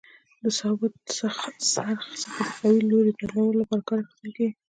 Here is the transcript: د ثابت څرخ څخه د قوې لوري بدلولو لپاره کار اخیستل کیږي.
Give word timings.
د 0.41 0.43
ثابت 0.59 0.93
څرخ 1.17 1.39
څخه 2.21 2.41
د 2.49 2.51
قوې 2.59 2.79
لوري 2.89 3.11
بدلولو 3.17 3.59
لپاره 3.61 3.83
کار 3.89 3.99
اخیستل 4.01 4.29
کیږي. 4.37 4.53